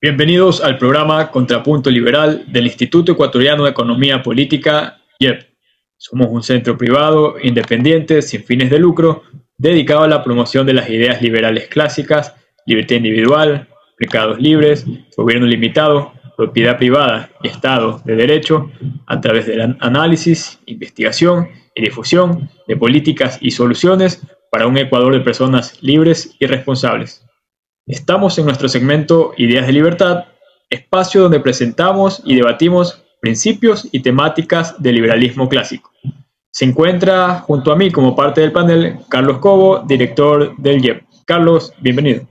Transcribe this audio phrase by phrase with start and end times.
[0.00, 5.42] Bienvenidos al programa Contrapunto Liberal del Instituto Ecuatoriano de Economía Política, IEP.
[5.96, 9.24] Somos un centro privado, independiente, sin fines de lucro,
[9.56, 12.34] dedicado a la promoción de las ideas liberales clásicas,
[12.64, 13.68] libertad individual,
[13.98, 14.86] mercados libres,
[15.16, 18.70] gobierno limitado, propiedad privada y Estado de Derecho,
[19.06, 21.48] a través del análisis, investigación
[21.78, 27.24] y difusión de políticas y soluciones para un Ecuador de personas libres y responsables.
[27.86, 30.24] Estamos en nuestro segmento Ideas de Libertad,
[30.68, 35.92] espacio donde presentamos y debatimos principios y temáticas del liberalismo clásico.
[36.50, 41.02] Se encuentra junto a mí como parte del panel Carlos Cobo, director del IEP.
[41.24, 42.26] Carlos, bienvenido.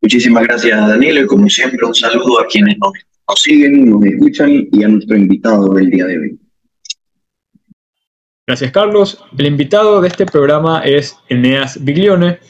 [0.00, 4.84] Muchísimas gracias, Daniel, y como siempre un saludo a quienes nos siguen, nos escuchan y
[4.84, 6.40] a nuestro invitado del día de hoy.
[8.50, 9.24] Gracias, Carlos.
[9.38, 12.40] El invitado de este programa es Eneas Biglione,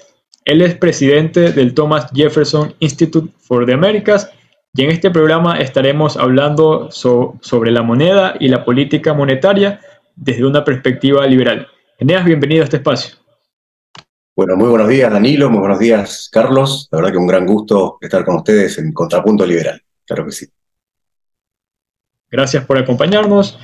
[0.47, 4.31] él es presidente del Thomas Jefferson Institute for the Americas
[4.73, 9.83] y en este programa estaremos hablando sobre la moneda y la política monetaria
[10.17, 11.69] desde una perspectiva liberal.
[11.99, 13.17] Eneas, bienvenido a este espacio.
[14.35, 16.89] Bueno, muy buenos días Danilo, muy buenos días Carlos.
[16.93, 19.83] La verdad que un gran gusto estar con ustedes en Contrapunto Liberal.
[20.07, 20.47] Claro que sí.
[22.31, 23.59] Gracias por acompañarnos.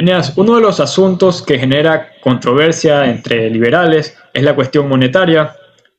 [0.00, 5.54] Eneas, uno de los asuntos que genera controversia entre liberales es la cuestión monetaria,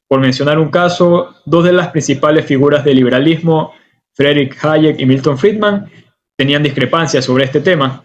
[0.07, 3.73] por mencionar un caso, dos de las principales figuras del liberalismo,
[4.15, 5.91] Friedrich Hayek y Milton Friedman,
[6.35, 8.03] tenían discrepancias sobre este tema.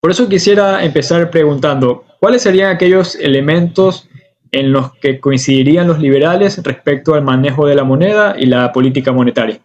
[0.00, 4.08] Por eso quisiera empezar preguntando, ¿cuáles serían aquellos elementos
[4.50, 9.12] en los que coincidirían los liberales respecto al manejo de la moneda y la política
[9.12, 9.60] monetaria?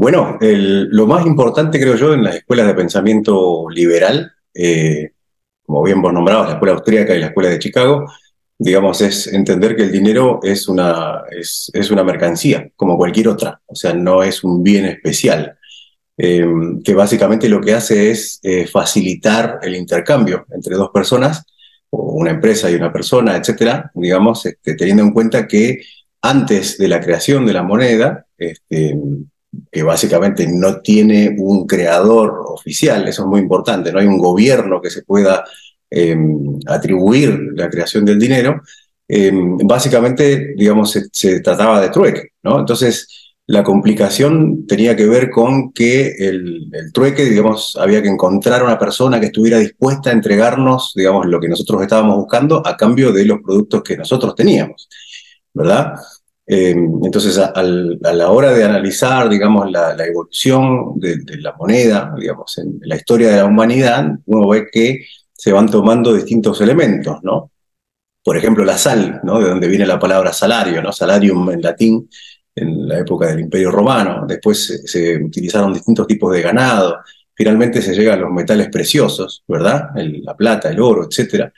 [0.00, 5.10] Bueno, lo más importante creo yo en las escuelas de pensamiento liberal, eh,
[5.66, 8.10] como bien vos nombrabas, la escuela austríaca y la escuela de Chicago,
[8.56, 13.74] digamos, es entender que el dinero es una, es, una mercancía, como cualquier otra, o
[13.74, 15.58] sea, no es un bien especial,
[16.16, 16.46] eh,
[16.82, 21.44] que básicamente lo que hace es eh, facilitar el intercambio entre dos personas,
[21.90, 25.82] una empresa y una persona, etcétera, digamos, este, teniendo en cuenta que
[26.22, 28.98] antes de la creación de la moneda, este,
[29.70, 34.80] que básicamente no tiene un creador oficial, eso es muy importante, no hay un gobierno
[34.80, 35.44] que se pueda
[35.92, 38.62] Em, atribuir la creación del dinero,
[39.08, 42.60] em, básicamente, digamos, se, trataba de trueque, ¿no?
[42.60, 43.08] Entonces,
[43.46, 49.18] la complicación tenía que ver con que el, trueque, digamos, había que encontrar una persona
[49.18, 53.40] que estuviera dispuesta a entregarnos, digamos, lo que nosotros estábamos buscando a cambio de los
[53.42, 54.88] productos que nosotros teníamos,
[55.52, 55.94] ¿verdad?
[56.52, 62.80] Em, entonces, a, la hora de analizar, digamos, la, evolución de, la moneda, digamos, en
[62.82, 67.52] la historia de la humanidad, uno ve que se van tomando distintos elementos, ¿no?
[68.24, 69.38] Por ejemplo, la sal, ¿no?
[69.40, 70.90] De donde viene la palabra salario, ¿no?
[70.92, 72.10] Salarium en latín,
[72.56, 74.24] en la época del Imperio Romano.
[74.26, 76.98] Después se, utilizaron distintos tipos de ganado.
[77.32, 79.90] Finalmente se llega a los metales preciosos, ¿verdad?
[79.94, 81.48] la plata, el oro, etc.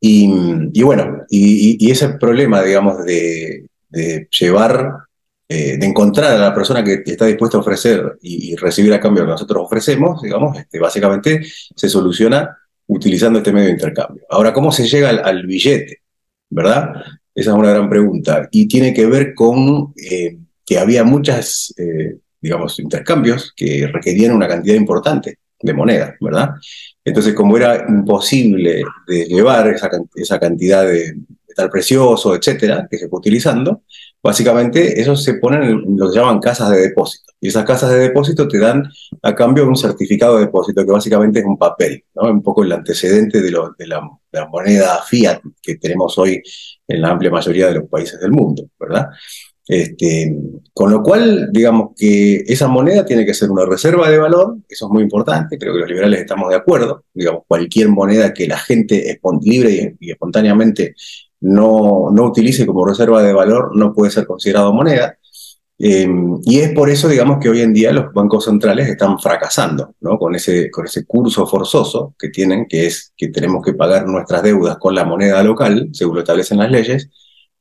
[0.00, 3.66] Y, bueno, y, ese problema, digamos, de,
[4.30, 5.04] llevar,
[5.46, 9.22] eh, de encontrar a la persona que está dispuesta a ofrecer y, recibir a cambio
[9.22, 11.44] lo que nosotros ofrecemos, digamos, este, básicamente
[11.76, 12.56] se soluciona
[12.86, 14.24] utilizando este medio de intercambio.
[14.30, 15.98] Ahora, ¿cómo se llega al, billete?
[16.48, 16.94] ¿Verdad?
[17.34, 18.48] Esa es una gran pregunta.
[18.50, 24.48] Y tiene que ver con eh, que había muchas, eh, digamos, intercambios que requerían una
[24.48, 26.50] cantidad importante de moneda, ¿verdad?
[27.04, 31.16] Entonces, como era imposible de llevar esa, esa cantidad de
[31.54, 33.82] metal precioso, etcétera, que se fue utilizando,
[34.22, 37.32] básicamente eso se ponen en lo que llaman casas de depósito.
[37.40, 38.82] Y esas casas de depósito te dan
[39.22, 42.30] a cambio un certificado de depósito, que básicamente es un papel, ¿no?
[42.30, 46.42] un poco el antecedente de, de, la, moneda fiat que tenemos hoy
[46.88, 49.08] en la amplia mayoría de los países del mundo, ¿verdad?
[49.66, 50.36] Este,
[50.74, 54.86] con lo cual, digamos que esa moneda tiene que ser una reserva de valor, eso
[54.86, 58.58] es muy importante, creo que los liberales estamos de acuerdo, digamos, cualquier moneda que la
[58.58, 60.94] gente libre y, espontáneamente
[61.44, 65.18] no, no utilice como reserva de valor no puede ser considerado moneda.
[65.78, 66.08] Eh,
[66.44, 70.18] y es por eso, digamos, que hoy en día los bancos centrales están fracasando, ¿no?
[70.18, 74.42] Con ese, con ese curso forzoso que tienen, que es que tenemos que pagar nuestras
[74.42, 77.10] deudas con la moneda local, según lo establecen las leyes,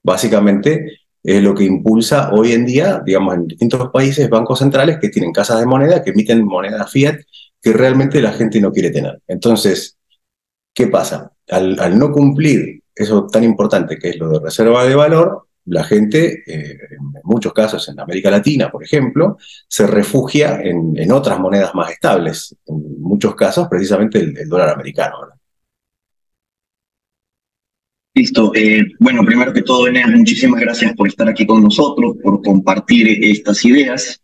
[0.01, 5.09] básicamente es lo que impulsa hoy en día, digamos, en distintos países, bancos centrales que
[5.09, 7.17] tienen casas de moneda, que emiten moneda fiat,
[7.61, 9.21] que realmente la gente no quiere tener.
[9.27, 9.97] Entonces,
[10.73, 11.31] ¿qué pasa?
[11.49, 15.83] Al, al no cumplir eso tan importante que es lo de reserva de valor, la
[15.83, 19.37] gente, eh, en muchos casos en América Latina, por ejemplo,
[19.67, 25.17] se refugia en, otras monedas más estables, en muchos casos precisamente el, dólar americano.
[28.15, 28.51] Listo.
[28.53, 33.23] Eh, bueno, primero que todo, Eneas, muchísimas gracias por estar aquí con nosotros, por compartir
[33.23, 34.22] estas ideas.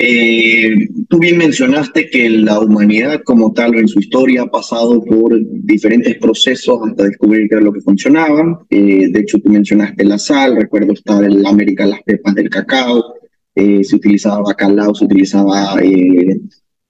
[0.00, 5.36] Eh, tú bien mencionaste que la humanidad como tal en su historia ha pasado por
[5.64, 8.64] diferentes procesos hasta descubrir qué era lo que funcionaba.
[8.70, 13.14] Eh, de hecho, tú mencionaste la sal, recuerdo estar en América las pepas del cacao,
[13.56, 16.38] se utilizaba bacalao, se utilizaba eh,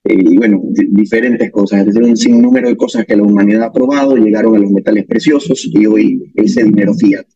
[0.04, 4.16] y bueno, diferentes cosas, es decir, un sinnúmero de cosas que la humanidad ha probado,
[4.16, 7.26] llegaron a los metales preciosos y hoy ese dinero fiat.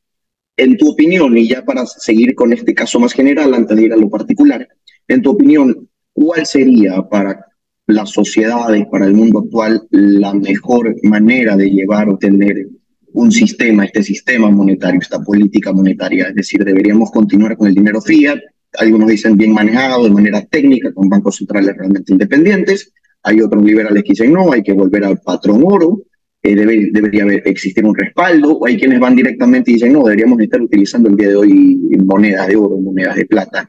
[0.57, 3.93] En tu opinión, y ya para seguir con este caso más general, antes de ir
[3.93, 4.69] a lo particular,
[5.09, 7.47] en tu opinión, ¿cuál sería para
[7.87, 12.69] las sociedades, para el mundo actual, la mejor manera de llevar o tener
[13.15, 16.29] un sistema, este sistema monetario, esta política monetaria?
[16.29, 18.39] Es decir, deberíamos continuar con el dinero fiat,
[18.79, 22.93] algunos dicen bien manejado de manera técnica, con bancos centrales realmente independientes.
[23.23, 26.03] Hay otros liberales que dicen no, hay que volver al patrón oro,
[26.43, 28.59] eh, debe, debería haber, existir un respaldo.
[28.59, 31.79] O hay quienes van directamente y dicen no, deberíamos estar utilizando el día de hoy
[32.05, 33.69] monedas de oro, monedas de plata.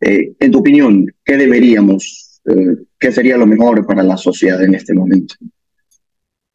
[0.00, 4.74] Eh, en tu opinión, ¿qué deberíamos, eh, qué sería lo mejor para la sociedad en
[4.74, 5.34] este momento?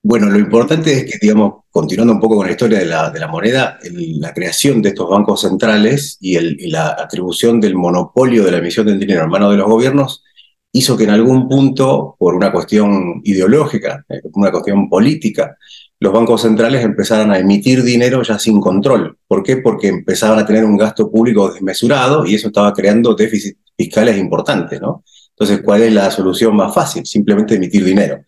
[0.08, 3.80] Bueno, lo importante es que, digamos, continuando un poco con la historia de la, moneda,
[4.20, 9.00] la creación de estos bancos centrales y, la atribución del monopolio de la emisión del
[9.00, 10.24] dinero en manos de los gobiernos
[10.72, 15.58] hizo que en algún punto, por una cuestión ideológica, eh, una cuestión política,
[16.00, 19.18] los bancos centrales empezaran a emitir dinero ya sin control.
[19.28, 19.58] ¿Por qué?
[19.58, 24.82] Porque empezaban a tener un gasto público desmesurado y eso estaba creando déficits fiscales importantes,
[24.82, 25.04] ¿no?
[25.30, 27.06] Entonces, ¿cuál es la solución más fácil?
[27.06, 28.24] Simplemente emitir dinero.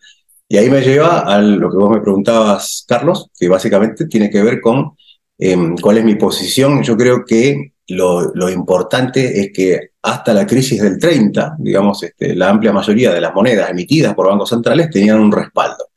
[0.50, 4.42] Y ahí me lleva a lo que vos me preguntabas, Carlos, que básicamente tiene que
[4.42, 4.94] ver con
[5.38, 6.84] em, cuál es mi posición.
[6.84, 12.50] Yo creo que lo, importante es que hasta la crisis del 30, digamos, este, la
[12.50, 15.88] amplia mayoría de las monedas emitidas por bancos centrales tenían un respaldo.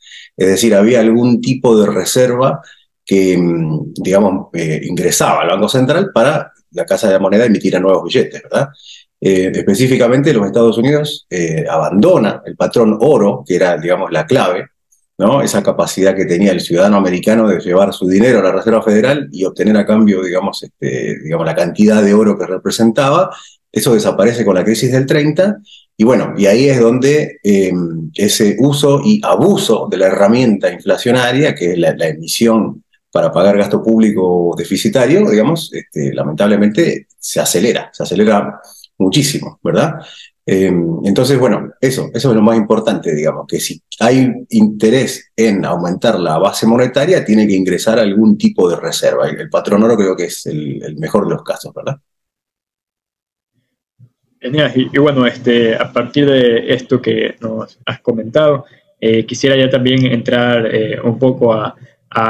[0.40, 2.62] Es decir, había algún tipo de reserva
[3.04, 7.78] que, em, digamos, eh, ingresaba al Banco Central para la Casa de la Moneda emitir
[7.78, 8.70] nuevos billetes, ¿verdad?
[9.20, 14.68] Eh, específicamente los Estados Unidos eh, abandona el patrón oro, que era, digamos, la clave,
[15.18, 15.42] ¿no?
[15.42, 19.28] esa capacidad que tenía el ciudadano americano de llevar su dinero a la Reserva Federal
[19.30, 23.28] y obtener a cambio, digamos, este, digamos la cantidad de oro que representaba.
[23.70, 25.58] Eso desaparece con la crisis del 30
[26.00, 31.54] y bueno, y ahí es donde em, ese uso y abuso de la herramienta inflacionaria,
[31.54, 32.82] que es la, emisión
[33.12, 38.62] para pagar gasto público deficitario, digamos, este, lamentablemente se acelera, se acelera
[38.96, 39.96] muchísimo, ¿verdad?
[40.46, 40.72] Eh,
[41.04, 46.18] entonces, bueno, eso, eso es lo más importante, digamos, que si hay interés en aumentar
[46.18, 49.28] la base monetaria, tiene que ingresar algún tipo de reserva.
[49.28, 51.96] El patrón oro creo que es el, mejor de los casos, ¿verdad?
[54.40, 54.72] Genial.
[54.74, 58.64] Y, bueno, este, a partir de esto que nos has comentado,
[59.00, 61.76] eh, quisiera ya también entrar eh, un poco a,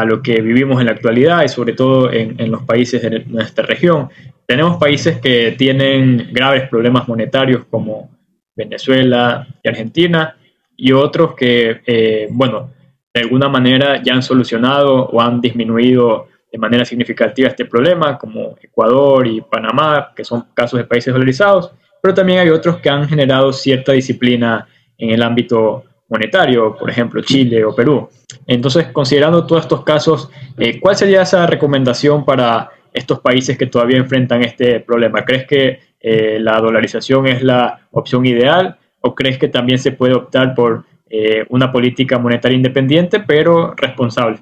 [0.07, 3.65] lo que vivimos en la actualidad y sobre todo en, en los países de nuestra
[3.65, 4.11] región.
[4.45, 8.11] Tenemos países que tienen graves problemas monetarios como
[8.55, 10.37] Venezuela y Argentina
[10.77, 12.71] y otros que, eh, bueno,
[13.13, 18.57] de alguna manera ya han solucionado o han disminuido de manera significativa este problema, como
[18.61, 23.09] Ecuador y Panamá, que son casos de países dolarizados, pero también hay otros que han
[23.09, 24.67] generado cierta disciplina
[24.99, 28.09] en el ámbito monetario, por ejemplo, Chile o Perú.
[28.47, 33.99] Entonces, considerando todos estos casos, eh, ¿cuál sería esa recomendación para estos países que todavía
[33.99, 35.25] enfrentan este problema?
[35.25, 40.15] ¿Crees que eh, la dolarización es la opción ideal o crees que también se puede
[40.15, 44.39] optar por eh, una política monetaria independiente pero responsable?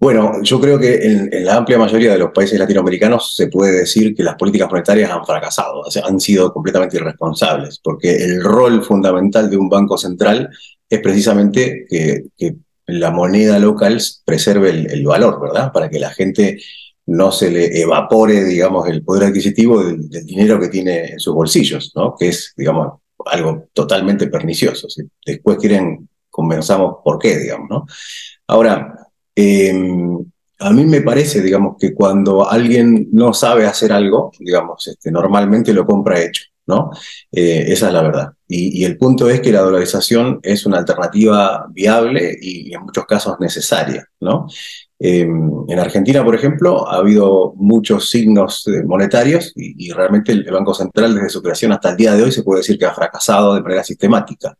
[0.00, 4.14] Bueno, yo creo que en, la amplia mayoría de los países latinoamericanos se puede decir
[4.14, 9.56] que las políticas monetarias han fracasado, han sido completamente irresponsables, porque el rol fundamental de
[9.56, 10.50] un banco central
[10.88, 12.24] es precisamente que,
[12.86, 15.72] la moneda local preserve el, valor, ¿verdad?
[15.72, 16.60] Para que la gente
[17.06, 21.92] no se le evapore, digamos, el poder adquisitivo del, dinero que tiene en sus bolsillos,
[21.94, 22.14] ¿no?
[22.14, 24.86] Que es, digamos, algo totalmente pernicioso.
[25.24, 27.86] Después quieren, conversamos por qué, digamos, ¿no?
[28.46, 29.04] Ahora,
[29.36, 35.72] a mí me parece, digamos, que cuando alguien no sabe hacer algo, digamos, este, normalmente
[35.72, 36.44] lo compra hecho.
[36.66, 36.90] ¿no?
[37.30, 38.32] Eh, esa es la verdad.
[38.48, 43.38] Y, el punto es que la dolarización es una alternativa viable y, en muchos casos
[43.40, 44.46] necesaria, ¿no?
[44.98, 50.72] Em, en Argentina, por ejemplo, ha habido muchos signos eh, monetarios y, realmente el, Banco
[50.72, 53.54] Central desde su creación hasta el día de hoy se puede decir que ha fracasado
[53.54, 54.56] de manera sistemática.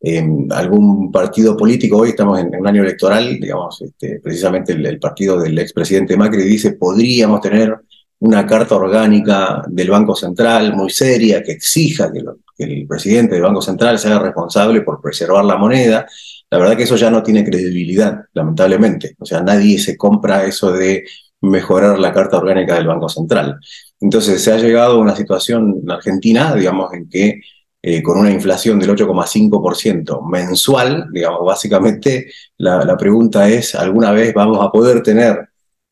[0.00, 5.40] Em, algún partido político, hoy estamos en, un año electoral, digamos, este, precisamente el, partido
[5.40, 7.74] del expresidente Macri dice, podríamos tener
[8.18, 12.22] una carta orgánica del Banco Central muy seria que exija que,
[12.58, 16.06] el presidente del Banco Central sea responsable por preservar la moneda.
[16.50, 19.14] la verdad que eso ya no tiene credibilidad, lamentablemente.
[19.18, 21.04] O sea, nadie se compra eso de
[21.42, 23.58] mejorar la carta orgánica del Banco Central.
[24.00, 27.40] Entonces, se ha llegado a una situación en Argentina, digamos, en que
[27.82, 32.26] eh, con una inflación del 8,5% mensual, digamos, básicamente
[32.58, 35.48] la, pregunta es, ¿alguna vez vamos a poder tener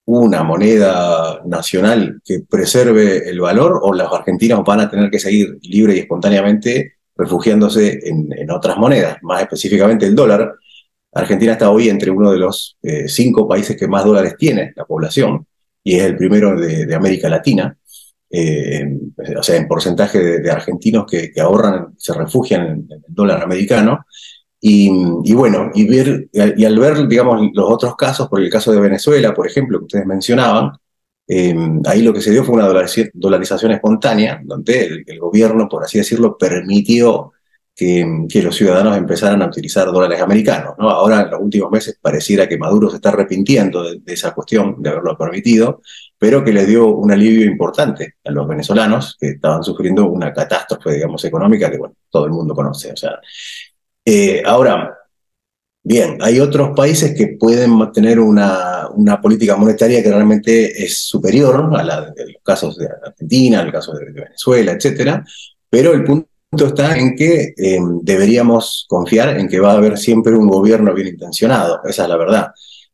[0.06, 5.58] una moneda nacional que preserve el valor o los argentinos van a tener que seguir
[5.62, 10.54] libre y espontáneamente refugiándose en, otras monedas, más específicamente el dólar.
[11.12, 14.84] Argentina está hoy entre uno de los eh, cinco países que más dólares tiene la
[14.84, 15.46] población
[15.82, 17.76] y es el primero de, América Latina.
[18.36, 18.84] Eh,
[19.38, 24.06] o sea, en porcentaje de, argentinos que, ahorran, se refugian en, el dólar americano.
[24.60, 24.88] Y,
[25.34, 29.34] bueno, y, ver, y al ver, digamos, los otros casos, por el caso de Venezuela,
[29.34, 30.72] por ejemplo, que ustedes mencionaban,
[31.26, 35.98] Em, ahí lo que se dio fue una dolarización espontánea, donde el, gobierno, por así
[35.98, 37.32] decirlo, permitió
[37.74, 38.04] que,
[38.42, 40.74] los ciudadanos empezaran a utilizar dólares americanos.
[40.78, 40.90] ¿no?
[40.90, 44.90] Ahora, en los últimos meses, pareciera que Maduro se está arrepintiendo de, esa cuestión, de
[44.90, 45.80] haberlo permitido,
[46.18, 50.94] pero que les dio un alivio importante a los venezolanos que estaban sufriendo una catástrofe,
[50.94, 52.92] digamos, económica que, bueno, todo el mundo conoce.
[52.92, 53.20] O sea,
[54.04, 54.98] eh, ahora,
[55.86, 61.70] Bien, hay otros países que pueden tener una, una, política monetaria que realmente es superior
[61.76, 65.22] a la de los casos de Argentina, el caso de Venezuela, etcétera,
[65.68, 66.28] pero el punto
[66.66, 71.08] está en que eh, deberíamos confiar en que va a haber siempre un gobierno bien
[71.08, 72.46] intencionado, esa es la verdad.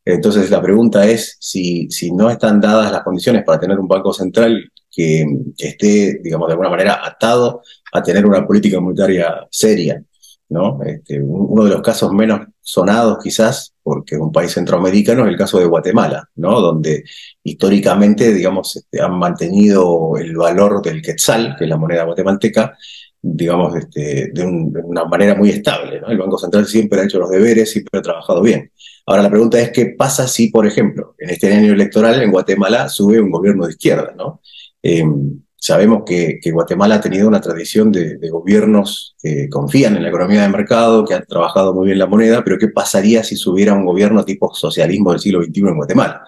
[0.04, 4.12] Entonces la pregunta es si, si no están dadas las condiciones para tener un banco
[4.12, 5.25] central que
[5.59, 10.02] esté, digamos, de alguna manera atado a tener una política monetaria seria
[10.50, 10.83] ¿no?
[10.85, 15.59] Este, uno de los casos menos sonados quizás, porque un país centroamericano, es el caso
[15.59, 16.61] de Guatemala, ¿no?
[16.61, 17.04] Donde
[17.42, 22.76] históricamente, digamos, este, han mantenido el valor del quetzal, que es la moneda guatemalteca,
[23.23, 26.00] digamos, este, de, una manera muy estable.
[26.07, 28.71] El Banco Central siempre ha hecho los deberes, siempre ha trabajado bien.
[29.07, 32.89] Ahora la pregunta es, ¿qué pasa si, por ejemplo, en este año electoral en Guatemala
[32.89, 34.15] sube un gobierno de izquierda?
[34.17, 34.41] ¿no?
[34.83, 40.41] Em, Sabemos que, Guatemala ha tenido una tradición de, gobiernos que confían en la economía
[40.41, 43.85] de mercado, que han trabajado muy bien la moneda, pero ¿qué pasaría si subiera un
[43.85, 46.25] gobierno tipo socialismo del siglo XXI en Guatemala?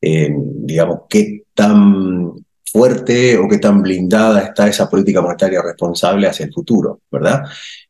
[0.00, 2.32] Eh, digamos, ¿qué tan
[2.74, 7.44] fuerte o qué tan blindada está esa política monetaria responsable hacia el futuro, ¿verdad?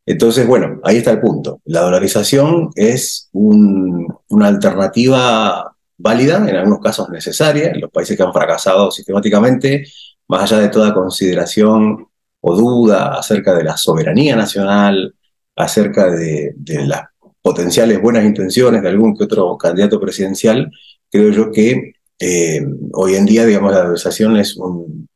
[0.05, 1.63] Entonces, bueno, ahí está el punto.
[1.65, 8.35] La dolarización es una alternativa válida, en algunos casos necesaria, en los países que han
[8.35, 9.87] fracasado sistemáticamente,
[10.29, 12.07] más allá de toda consideración
[12.43, 15.15] o duda acerca de la soberanía nacional,
[15.57, 17.05] acerca de, las
[17.41, 20.71] potenciales buenas intenciones de algún que otro candidato presidencial,
[21.11, 25.09] creo yo que eh, hoy en día, digamos, la dolarización es un,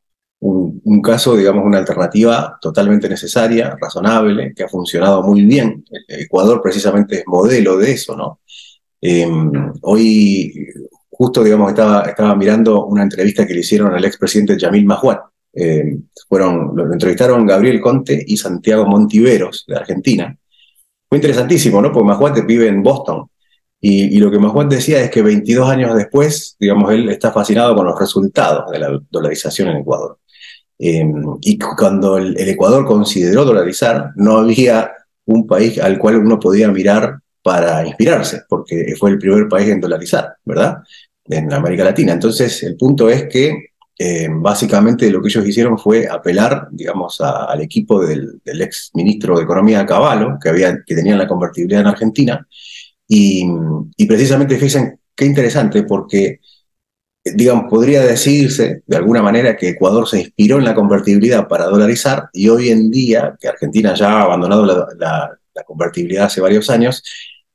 [1.03, 5.85] caso, digamos, una alternativa totalmente necesaria, razonable, que ha funcionado muy bien.
[6.07, 8.39] Ecuador precisamente es modelo de eso, ¿no?
[9.01, 9.27] Eh,
[9.81, 10.53] hoy
[11.19, 15.19] justo, digamos, estaba, mirando una entrevista que le hicieron al expresidente Yamil Mahuat.
[15.53, 15.97] Eh,
[16.29, 20.33] fueron, lo entrevistaron Gabriel Conte y Santiago Montiveros, de Argentina.
[21.09, 21.91] Fue interesantísimo, ¿no?
[21.91, 23.29] Porque Mahuat vive en Boston.
[23.81, 27.85] Y, lo que Mahuat decía es que 22 años después, digamos, él está fascinado con
[27.85, 30.19] los resultados de la dolarización en Ecuador.
[30.77, 31.05] Eh,
[31.41, 34.91] y cuando el, Ecuador consideró dolarizar, no había
[35.25, 39.79] un país al cual uno podía mirar para inspirarse, porque fue el primer país en
[39.79, 40.79] dolarizar, ¿verdad?
[41.29, 42.13] en América Latina.
[42.13, 47.61] Entonces, el punto es que eh, básicamente lo que ellos hicieron fue apelar, digamos, al
[47.61, 50.51] equipo del, ex ministro de Economía Caballo, que,
[50.85, 52.47] que tenían la convertibilidad en Argentina,
[53.09, 56.39] y, precisamente fíjense qué interesante, porque,
[57.25, 62.29] digamos, podría decirse de alguna manera que Ecuador se inspiró en la convertibilidad para dolarizar,
[62.31, 67.03] y hoy en día, que Argentina ya ha abandonado la convertibilidad hace varios años,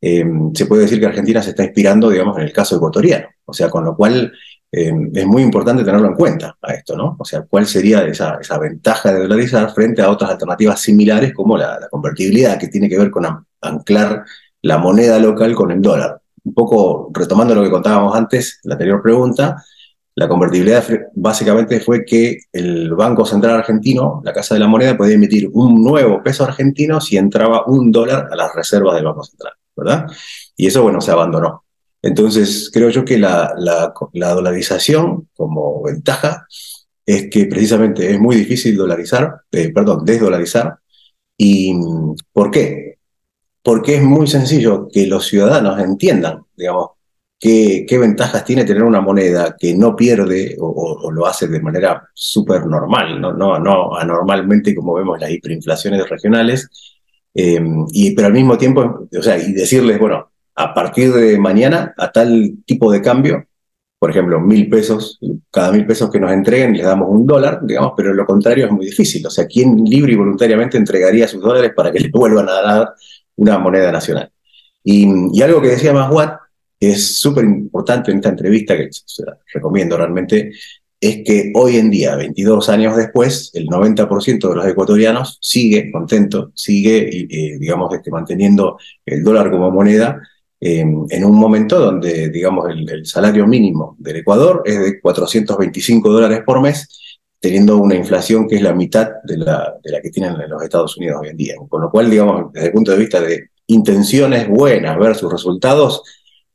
[0.07, 3.27] Em, se puede decir que Argentina se está inspirando, digamos, en el caso ecuatoriano.
[3.47, 4.31] O sea, con lo cual
[4.71, 7.17] em, es muy importante tenerlo en cuenta a esto, ¿no?
[7.19, 11.57] O sea, cuál sería esa, esa ventaja de dolarizar frente a otras alternativas similares como
[11.57, 13.25] la, convertibilidad, que tiene que ver con
[13.63, 14.25] anclar
[14.65, 16.21] la moneda local con el dólar.
[16.43, 19.63] Un poco retomando lo que contábamos antes, la anterior pregunta,
[20.15, 25.17] la convertibilidad básicamente fue que el Banco Central Argentino, la Casa de la Moneda, podía
[25.17, 29.53] emitir un nuevo peso argentino si entraba un dólar a las reservas del Banco Central.
[29.77, 30.07] ¿verdad?
[30.57, 31.65] Y eso, bueno, se abandonó.
[32.03, 33.93] Entonces, creo yo que la, la,
[34.35, 36.47] dolarización como ventaja
[37.07, 40.79] es que precisamente es muy difícil dolarizar, eh, perdón, desdolarizar.
[41.37, 41.75] ¿Y
[42.33, 42.94] por qué?
[43.65, 46.91] Porque es muy sencillo que los ciudadanos entiendan, digamos,
[47.41, 52.67] qué, ventajas tiene tener una moneda que no pierde o, lo hace de manera súper
[52.67, 53.33] normal, ¿no?
[53.33, 56.69] No, no anormalmente como vemos las hiperinflaciones regionales,
[57.35, 62.13] y, pero al mismo tiempo, o sea, y decirles, bueno, a partir de mañana, a
[62.13, 63.47] tal tipo de cambio,
[63.99, 65.19] por ejemplo, mil pesos,
[65.51, 68.71] cada mil pesos que nos entreguen les damos un dólar, digamos, pero lo contrario es
[68.71, 69.27] muy difícil.
[69.27, 72.95] O sea, ¿quién libre y voluntariamente entregaría sus dólares para que le vuelvan a dar
[73.37, 74.31] una moneda nacional?
[74.83, 76.39] Y, algo que decía Watt,
[76.79, 80.53] que es súper importante en esta entrevista, que se recomiendo realmente,
[81.01, 86.53] es que hoy en día, 22 años después, el 90% de los ecuatorianos sigue contento,
[86.55, 90.21] sigue, eh, digamos, este, manteniendo el dólar como moneda,
[90.67, 96.63] en un momento donde, digamos, el, salario mínimo del Ecuador es de 425 dólares por
[96.63, 96.89] mes,
[97.45, 100.63] teniendo una inflación que es la mitad de la, de la que tienen en los
[100.63, 101.55] Estados Unidos hoy en día.
[101.69, 106.03] Con lo cual, digamos, desde el punto de vista de intenciones buenas versus resultados,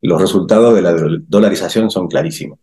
[0.01, 0.95] los resultados de la
[1.27, 2.57] dolarización son clarísimos.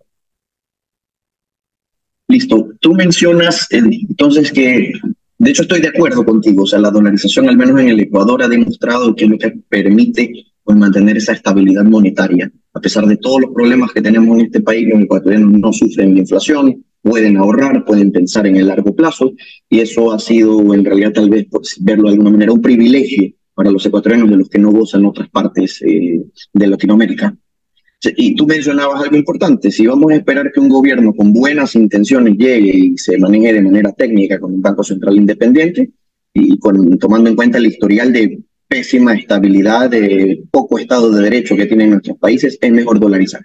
[2.27, 2.67] Listo.
[2.81, 4.93] Tú mencionas entonces que,
[5.39, 8.43] de hecho estoy de acuerdo contigo, o sea, la dolarización al menos en el Ecuador
[8.43, 12.51] ha demostrado que lo que permite pues mantener esa estabilidad monetaria.
[12.75, 16.15] A pesar de todos los problemas que tenemos en este país, los ecuatorianos no sufren
[16.15, 19.33] de inflación, pueden ahorrar, pueden pensar en el largo plazo,
[19.71, 23.33] y eso ha sido en realidad tal vez, por verlo de alguna manera, un privilegio
[23.55, 26.21] para los ecuatorianos de los que no gozan otras partes eh,
[26.53, 27.35] de Latinoamérica.
[28.17, 32.35] Y tú mencionabas algo importante, si vamos a esperar que un gobierno con buenas intenciones
[32.37, 35.91] llegue y se maneje de manera técnica con un Banco Central independiente,
[36.35, 41.57] y con, tomando en cuenta el historial de pésima estabilidad, de poco Estado de Derecho
[41.57, 43.43] que tienen nuestros países, es mejor dolarizar.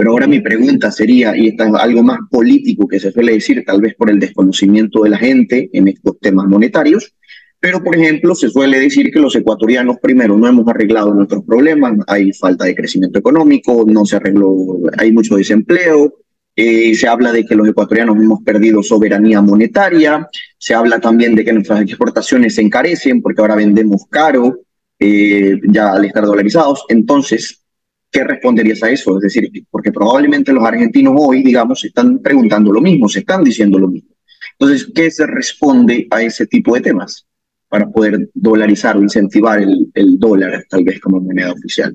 [0.00, 3.62] Pero ahora mi pregunta sería, y esta es algo más político que se suele decir,
[3.66, 7.12] tal vez por el desconocimiento de la gente en estos temas monetarios,
[7.60, 11.98] pero por ejemplo se suele decir que los ecuatorianos primero no hemos arreglado nuestros problemas,
[12.06, 14.56] hay falta de crecimiento económico, no se arregló,
[14.96, 16.14] hay mucho desempleo,
[16.56, 20.26] eh, se habla de que los ecuatorianos hemos perdido soberanía monetaria,
[20.56, 24.60] se habla también de que nuestras exportaciones se encarecen porque ahora vendemos caro
[24.98, 26.86] eh, ya al estar dolarizados.
[26.88, 27.60] Entonces,
[28.10, 29.16] ¿qué responderías a eso?
[29.16, 33.44] Es decir, porque probablemente los argentinos hoy, digamos, se están preguntando lo mismo, se están
[33.44, 34.10] diciendo lo mismo.
[34.58, 37.26] Entonces, ¿qué se responde a ese tipo de temas
[37.68, 41.94] para poder dolarizar o incentivar el, el dólar, tal vez como moneda oficial?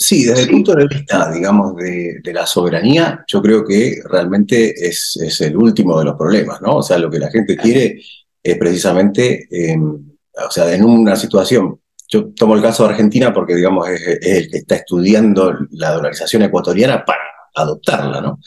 [0.00, 5.18] Sí, desde el punto de vista, digamos, de, la soberanía, yo creo que realmente es,
[5.20, 6.76] es, el último de los problemas, ¿no?
[6.76, 8.00] O sea, lo que la gente quiere
[8.40, 13.54] es precisamente, em, o sea, en una situación, yo tomo el caso de Argentina porque,
[13.54, 17.20] digamos, es, el que está estudiando la dolarización ecuatoriana para
[17.54, 18.40] adoptarla, ¿no?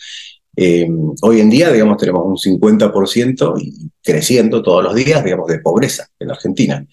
[0.56, 5.60] Em, hoy en día, digamos, tenemos un 50% y creciendo todos los días, digamos, de
[5.60, 6.86] pobreza en Argentina.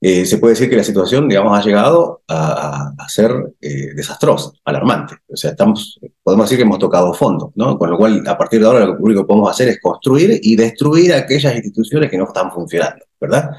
[0.00, 5.14] Eh, se puede decir que la situación, digamos, ha llegado a, ser eh, desastrosa, alarmante.
[5.28, 7.78] O sea, estamos, podemos decir que hemos tocado fondo, ¿no?
[7.78, 10.54] Con lo cual, a partir de ahora, lo único que podemos hacer es construir y
[10.54, 13.50] destruir aquellas instituciones que no están funcionando, ¿verdad?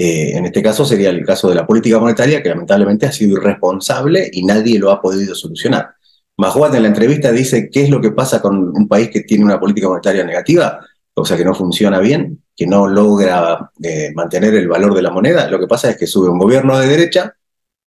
[0.00, 3.36] Eh, en este caso sería el caso de la política monetaria, que lamentablemente ha sido
[3.36, 5.90] irresponsable y nadie lo ha podido solucionar.
[6.36, 9.44] Mahuat en la entrevista dice qué es lo que pasa con un país que tiene
[9.44, 10.78] una política monetaria negativa,
[11.14, 15.10] o sea, que no funciona bien que no logra eh, mantener el valor de la
[15.10, 17.36] moneda, lo que pasa es que sube un gobierno de derecha,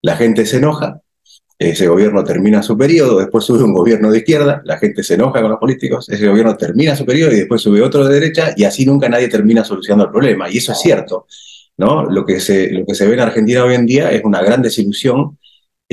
[0.01, 1.01] la gente se enoja,
[1.59, 5.41] ese gobierno termina su periodo, después sube un gobierno de izquierda, la gente se enoja
[5.41, 8.63] con los políticos, ese gobierno termina su periodo y después sube otro de derecha y
[8.63, 10.49] así nunca nadie termina solucionando el problema.
[10.49, 11.27] Y eso es cierto.
[11.81, 12.05] ¿No?
[12.05, 14.61] Lo, que se, lo que se ve en Argentina hoy en día es una gran
[14.61, 15.37] desilusión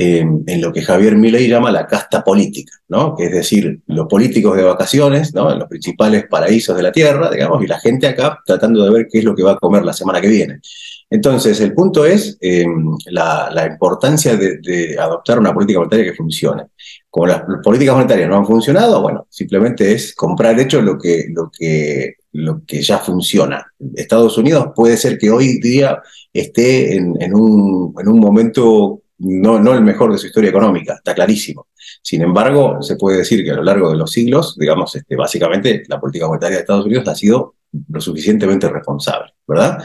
[0.01, 3.17] en lo que Javier Milei llama la casta política, ¿no?
[3.17, 5.51] que es decir, los políticos de vacaciones, ¿no?
[5.51, 9.07] en los principales paraísos de la tierra, digamos, y la gente acá tratando de ver
[9.11, 10.61] qué es lo que va a comer la semana que viene.
[11.09, 16.67] Entonces, el punto es em, la, importancia de, adoptar una política monetaria que funcione.
[17.09, 21.49] Como las, políticas monetarias no han funcionado, bueno, simplemente es comprar hecho lo que, lo
[21.51, 23.65] que, lo que ya funciona.
[23.95, 25.99] Estados Unidos puede ser que hoy día
[26.31, 30.93] esté en, en, un, en un momento no, no el mejor de su historia económica,
[30.95, 31.67] está clarísimo.
[32.01, 35.83] Sin embargo, se puede decir que a lo largo de los siglos, digamos, este, básicamente
[35.87, 37.55] la política monetaria de Estados Unidos ha sido
[37.89, 39.83] lo suficientemente responsable, ¿verdad?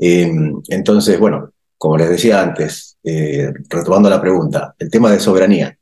[0.00, 5.76] Em, entonces, bueno, como les decía antes, eh, retomando la pregunta, el tema de soberanía.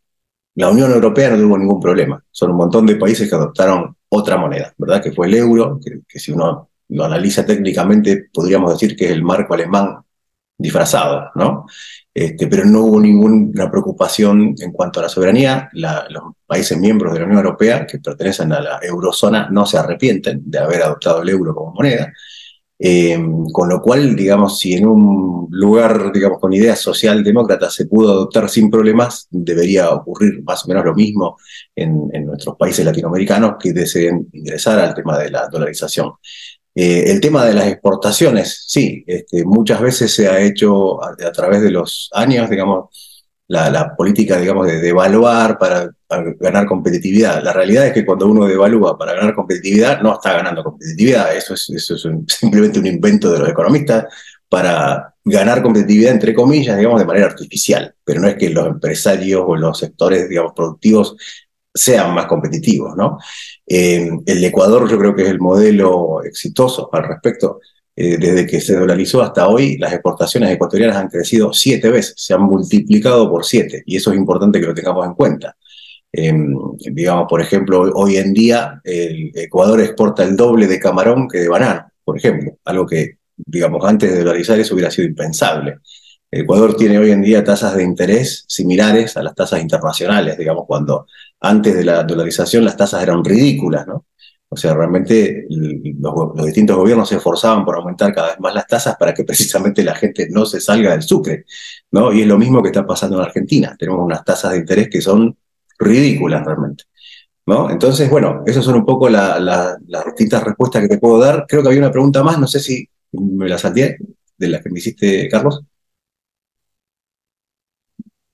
[0.56, 2.22] La Unión Europea no tuvo ningún problema.
[2.30, 5.02] Son un montón de países que adoptaron otra moneda, ¿verdad?
[5.02, 9.12] Que fue el euro, que, que si uno lo analiza técnicamente, podríamos decir que es
[9.12, 9.98] el marco alemán
[10.58, 11.66] disfrazado, ¿no?
[12.12, 15.70] Este, pero no hubo ninguna preocupación en cuanto a la soberanía.
[15.72, 20.42] los países miembros de la Unión Europea que pertenecen a la eurozona no se arrepienten
[20.44, 22.12] de haber adoptado el euro como moneda.
[22.80, 28.12] Em, con lo cual, digamos, si en un lugar, digamos, con ideas socialdemócratas se pudo
[28.12, 31.38] adoptar sin problemas, debería ocurrir más o menos lo mismo
[31.74, 36.12] en, nuestros países latinoamericanos que deseen ingresar al tema de la dolarización.
[36.72, 41.62] Eh, el tema de las exportaciones, sí, este, muchas veces se ha hecho a, través
[41.62, 42.90] de los años, digamos,
[43.48, 47.42] la, política, digamos, de devaluar para, ganar competitividad.
[47.42, 51.34] La realidad es que cuando uno devalúa para ganar competitividad, no está ganando competitividad.
[51.34, 51.66] Eso es,
[52.28, 54.06] simplemente un invento de los economistas
[54.48, 57.94] para ganar competitividad, entre comillas, digamos, de manera artificial.
[58.04, 61.16] Pero no es que los empresarios o los sectores, digamos, productivos
[61.74, 63.18] sean más competitivos, ¿no?
[63.66, 67.60] Eh, el Ecuador yo creo que es el modelo exitoso al respecto.
[68.00, 72.32] Eh, desde que se dolarizó hasta hoy, las exportaciones ecuatorianas han crecido siete veces, se
[72.32, 75.56] han multiplicado por siete, y eso es importante que lo tengamos en cuenta.
[76.12, 76.32] Eh,
[76.92, 81.48] digamos, por ejemplo, hoy en día el Ecuador exporta el doble de camarón que de
[81.48, 85.78] banano, por ejemplo, algo que, digamos, antes de dolarizar eso hubiera sido impensable.
[86.30, 91.08] Ecuador tiene hoy en día tasas de interés similares a las tasas internacionales, digamos, cuando
[91.40, 94.04] antes de la dolarización las tasas eran ridículas, ¿no?
[94.50, 98.96] O sea, realmente los, distintos gobiernos se esforzaban por aumentar cada vez más las tasas
[98.96, 101.44] para que precisamente la gente no se salga del sucre,
[101.90, 102.12] ¿no?
[102.12, 103.76] Y es lo mismo que está pasando en Argentina.
[103.78, 105.36] Tenemos unas tasas de interés que son
[105.78, 106.84] ridículas realmente,
[107.46, 107.70] ¿no?
[107.70, 111.44] Entonces, bueno, esas son un poco las distintas respuestas que te puedo dar.
[111.46, 113.98] Creo que había una pregunta más, no sé si me la salté,
[114.38, 115.62] de la que me hiciste, Carlos.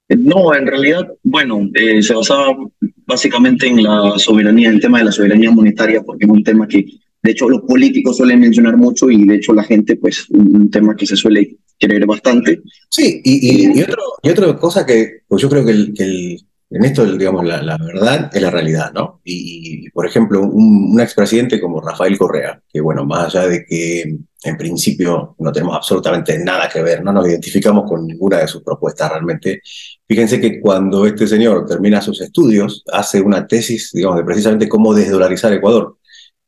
[0.08, 2.56] No, en realidad, bueno, eh, se basaba
[3.06, 6.66] básicamente en la soberanía, en el tema de la soberanía monetaria, porque es un tema
[6.66, 6.84] que,
[7.22, 10.96] de hecho, los políticos suelen mencionar mucho y, de hecho, la gente, pues, un, tema
[10.96, 12.60] que se suele querer bastante.
[12.90, 16.40] Sí, y, y, otro, y otra cosa que pues yo creo que, el,
[16.70, 19.20] en esto, digamos, la, verdad es la realidad, ¿no?
[19.24, 24.18] Y, por ejemplo, un, un, expresidente como Rafael Correa, que, bueno, más allá de que
[24.44, 28.62] en principio no tenemos absolutamente nada que ver, no nos identificamos con ninguna de sus
[28.62, 29.62] propuestas realmente,
[30.06, 34.92] Fíjense que cuando este señor termina sus estudios, hace una tesis, digamos, de precisamente cómo
[34.92, 35.96] desdolarizar Ecuador.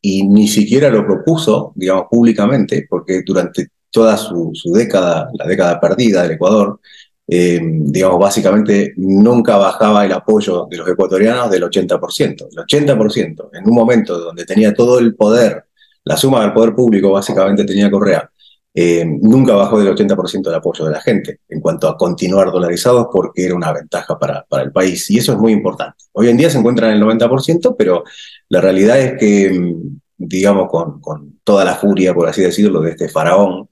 [0.02, 6.22] Y ni siquiera lo propuso, digamos, públicamente, porque durante toda su, década, la década perdida
[6.22, 6.80] del Ecuador,
[7.26, 12.48] eh, digamos, básicamente nunca bajaba el apoyo de los ecuatorianos del 80%.
[12.50, 15.64] El 80%, en un momento donde tenía todo el poder,
[16.06, 18.30] la suma del poder público básicamente tenía Correa,
[18.72, 23.08] eh, nunca bajó del 80% del apoyo de la gente en cuanto a continuar dolarizados
[23.12, 25.96] porque era una ventaja para, para, el país y eso es muy importante.
[26.12, 28.04] Hoy en día se encuentran en el 90%, pero
[28.50, 32.90] la realidad es que, mm, digamos, con, con toda la furia, por así decirlo, de
[32.90, 33.68] este faraón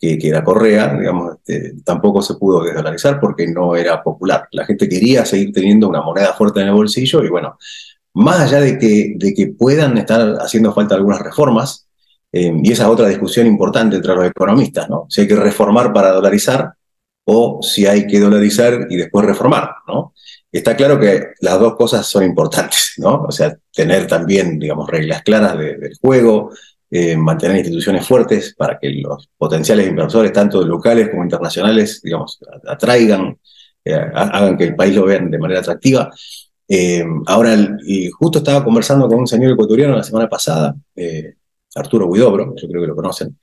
[0.00, 4.48] que, que era Correa, digamos, este, tampoco se pudo desdolarizar porque no era popular.
[4.52, 7.58] La gente quería seguir teniendo una moneda fuerte en el bolsillo y bueno,
[8.14, 11.88] más allá de que, de que puedan estar haciendo falta algunas reformas,
[12.32, 15.06] eh, y esa es otra discusión importante entre los economistas, ¿no?
[15.08, 16.72] Si hay que reformar para dolarizar
[17.24, 20.14] o si hay que dolarizar y después reformar, ¿no?
[20.50, 23.24] Está claro que las dos cosas son importantes, ¿no?
[23.28, 26.50] O sea, tener también, digamos, reglas claras del juego,
[26.90, 33.36] eh, mantener instituciones fuertes para que los potenciales inversores, tanto locales como internacionales, digamos, atraigan,
[33.84, 36.10] eh, hagan que el país lo vean de manera atractiva.
[37.26, 40.74] Ahora, y justo estaba conversando con un señor ecuatoriano la semana pasada,
[41.74, 43.36] Arturo Guidobro, yo creo que lo conocen,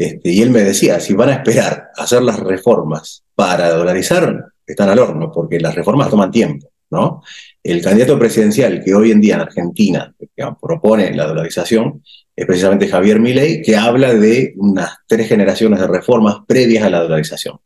[0.00, 4.46] este, y él me decía, si van a esperar a hacer las reformas para dolarizar,
[4.66, 7.22] están al horno, porque las reformas toman tiempo, ¿no?
[7.62, 10.14] El candidato presidencial que hoy en día en Argentina
[10.58, 12.02] propone la dolarización
[12.34, 17.02] es precisamente Javier Milei, que habla de unas tres generaciones de reformas previas a la
[17.02, 17.58] dolarización,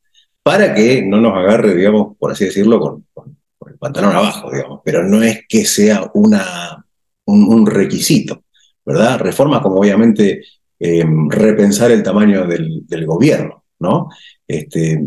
[0.42, 3.32] para que no nos agarre, digamos, por así decirlo, con, el
[3.85, 6.85] pantalón abajo, digamos, pero no es que sea una,
[7.27, 8.44] un requisito.
[8.85, 9.18] ¿verdad?
[9.18, 10.44] Reformas como obviamente
[10.79, 14.09] em, repensar el tamaño del, gobierno, ¿no?
[14.47, 15.01] Este,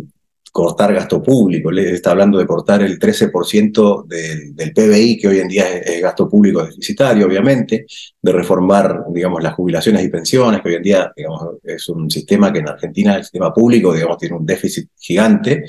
[0.52, 5.40] cortar gasto público, le está hablando de cortar el 13% del, del, PBI, que hoy
[5.40, 7.86] en día es, gasto público deficitario, obviamente,
[8.20, 12.52] de reformar, digamos, las jubilaciones y pensiones, que hoy en día, digamos, es un sistema
[12.52, 15.66] que en Argentina, el sistema público, digamos, tiene un déficit gigante.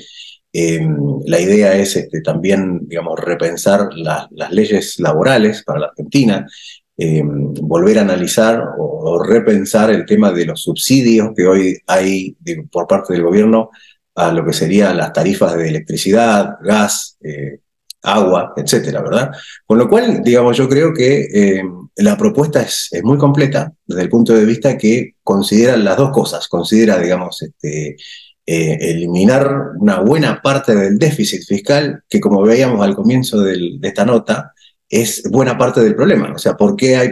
[0.51, 6.47] Em, la idea es este, también, digamos, repensar las leyes laborales para la Argentina,
[6.97, 12.35] eh, volver a analizar o, repensar el tema de los subsidios que hoy hay
[12.69, 13.69] por parte del gobierno
[14.15, 17.59] a lo que serían las tarifas de electricidad, gas, eh,
[18.01, 19.31] agua, etcétera, ¿verdad?
[19.65, 21.63] Con lo cual, digamos, yo creo que eh,
[21.95, 26.11] la propuesta es, es, muy completa desde el punto de vista que considera las dos
[26.11, 27.95] cosas, considera, digamos, este,
[28.51, 34.53] eliminar una buena parte del déficit fiscal, que como veíamos al comienzo de esta nota,
[34.89, 36.33] es buena parte del problema.
[36.33, 37.09] O sea, ¿por qué hay,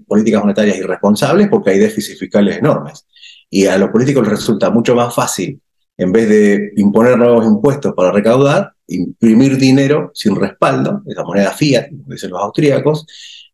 [0.00, 1.48] políticas monetarias irresponsables?
[1.48, 3.06] Porque hay déficits fiscales enormes.
[3.48, 5.60] Y a los políticos les resulta mucho más fácil,
[5.96, 11.88] en vez de imponer nuevos impuestos para recaudar, imprimir dinero sin respaldo, esa moneda fiat,
[11.90, 13.06] dicen los austríacos,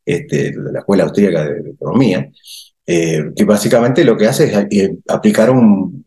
[0.04, 2.30] este, de la Escuela Austríaca de, Economía,
[2.86, 6.04] eh, que básicamente lo que hace es eh, aplicar un,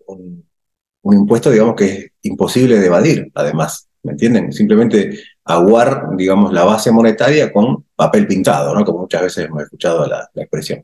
[1.03, 4.51] impuesto, digamos, que es imposible de evadir, además, ¿me entienden?
[4.51, 8.85] Simplemente aguar, digamos, la base monetaria con papel pintado, ¿no?
[8.85, 10.83] Como muchas veces hemos escuchado la, la expresión.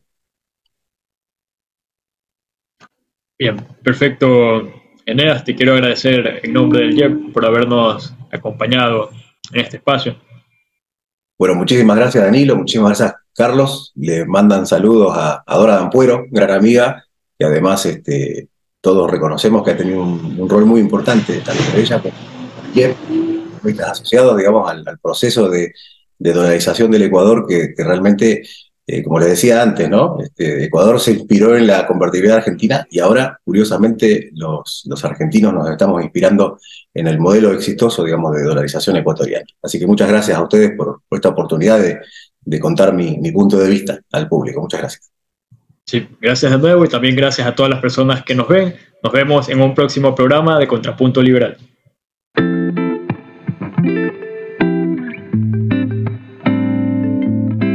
[3.38, 4.71] Bien, perfecto.
[5.06, 9.10] Eneas, te quiero agradecer en nombre del IEP por habernos acompañado
[9.51, 10.15] en este espacio.
[11.38, 13.91] Bueno, muchísimas gracias Danilo, muchísimas gracias Carlos.
[13.95, 17.06] Le mandan saludos a, Dora Dampuero, gran amiga,
[17.38, 18.47] y además este,
[18.86, 22.13] todos reconocemos que ha tenido un, rol muy importante, tanto ella como
[22.76, 22.95] IEP,
[23.84, 25.74] asociado, digamos, al, proceso de,
[26.19, 28.43] dolarización del Ecuador, que realmente
[28.88, 30.17] eh, como les decía antes, ¿no?
[30.21, 36.04] Este, Ecuador se inspiró en la convertibilidad argentina y ahora, curiosamente, los, argentinos nos estamos
[36.04, 36.60] inspirando
[36.93, 39.45] en el modelo exitoso, digamos, de dolarización ecuatoriana.
[39.63, 44.00] Así que muchas gracias a ustedes por, esta oportunidad de, contar mi, punto de vista
[44.12, 44.62] al público.
[44.62, 45.14] Muchas gracias.
[45.88, 48.76] Sí, gracias de nuevo y también gracias a todas las personas que nos ven.
[49.04, 51.58] Nos vemos en un próximo programa de Contrapunto Liberal.